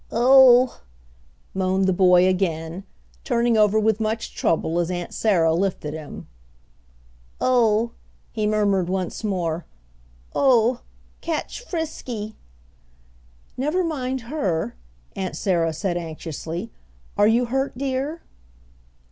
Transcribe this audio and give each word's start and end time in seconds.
"Oh," 0.11 0.81
moaned 1.53 1.85
the 1.85 1.93
boy 1.93 2.25
again, 2.27 2.85
turning 3.23 3.55
over 3.55 3.79
with 3.79 3.99
much 3.99 4.33
trouble 4.33 4.79
as 4.79 4.89
Aunt 4.89 5.13
Sarah 5.13 5.53
lifted 5.53 5.93
him. 5.93 6.27
"Oh," 7.39 7.91
he 8.31 8.47
murmured 8.47 8.89
once 8.89 9.23
more, 9.23 9.67
"oh 10.33 10.81
catch 11.21 11.63
Frisky!" 11.63 12.35
"Never 13.57 13.83
mind 13.83 14.21
her," 14.21 14.73
Aunt 15.15 15.35
Sarah 15.37 15.71
said, 15.71 15.97
anxiously. 15.97 16.71
"Are 17.15 17.27
you 17.27 17.45
hurt, 17.45 17.77
dear!" 17.77 18.23